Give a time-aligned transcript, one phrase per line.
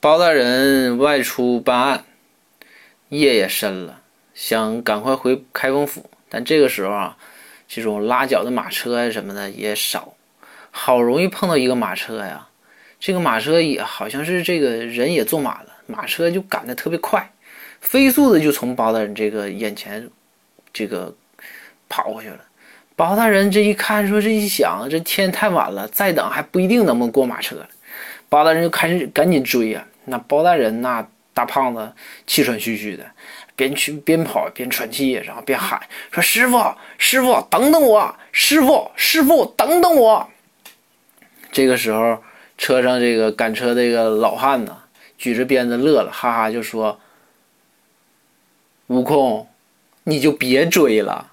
[0.00, 2.04] 包大人外出办案，
[3.08, 4.00] 夜也深了，
[4.32, 7.16] 想赶快回开封府，但这个时候啊，
[7.66, 10.14] 这种拉脚的马车呀什么的也少，
[10.70, 12.46] 好容易碰到一个马车呀，
[13.00, 17.32] 这个马车也好像是这个人也坐满了，马车就赶得特别快，
[17.80, 20.08] 飞速的就从包大人这个眼前
[20.72, 21.12] 这个
[21.88, 22.38] 跑过去了。
[22.94, 27.68] 包大人这一看，说这一想，这天太晚了，再等还不一定能不能过马车了。
[28.28, 31.92] 包大人就开始赶紧追呀，那包大人那大胖子
[32.26, 33.04] 气喘吁吁的，
[33.54, 38.16] 边去边跑边喘气，然后边喊说：“师傅，师傅，等等我！
[38.32, 40.28] 师傅，师傅，等等我！”
[41.52, 42.22] 这个时候，
[42.58, 44.76] 车上这个赶车这个老汉呢，
[45.16, 47.00] 举着鞭子乐了，哈哈就说
[48.88, 49.48] ：“悟空，
[50.04, 51.32] 你就别追了。”